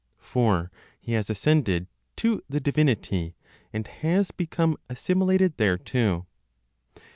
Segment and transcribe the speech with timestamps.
[0.23, 3.35] For he has ascended to the divinity,
[3.71, 6.25] and has become assimilated thereto.